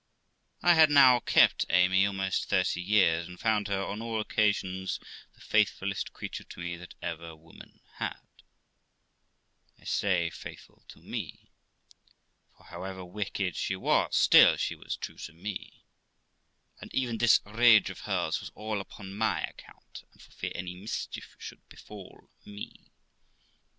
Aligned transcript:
I 0.63 0.73
had 0.73 0.89
now 0.89 1.19
kept 1.19 1.67
Amy 1.69 2.07
almost 2.07 2.49
thirty 2.49 2.81
years, 2.81 3.27
and 3.27 3.39
found 3.39 3.67
her 3.67 3.83
on 3.83 4.01
all 4.01 4.19
occasions 4.19 4.99
the 5.35 5.41
faithfullest 5.41 6.11
creature 6.11 6.43
to 6.43 6.59
me 6.59 6.75
that 6.75 6.95
ever 7.03 7.35
woman 7.35 7.81
had 7.97 8.15
I 9.79 9.83
say, 9.83 10.31
faithful 10.31 10.83
to 10.87 10.97
me; 11.03 11.51
for, 12.57 12.63
however 12.63 13.05
wicked 13.05 13.55
she 13.55 13.75
was, 13.75 14.15
still 14.15 14.57
she 14.57 14.73
was 14.73 14.95
true 14.97 15.19
to 15.19 15.33
me; 15.33 15.83
and 16.79 16.91
even 16.95 17.19
this 17.19 17.39
rage 17.45 17.91
of 17.91 17.99
hers 17.99 18.39
was 18.41 18.49
all 18.55 18.81
upon 18.81 19.13
my 19.15 19.41
account, 19.43 20.05
and 20.11 20.19
for 20.19 20.31
fear 20.31 20.51
any 20.55 20.73
mischief 20.73 21.35
should 21.37 21.69
befall 21.69 22.27
me. 22.43 22.89